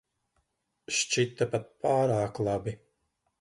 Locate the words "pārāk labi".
1.85-2.75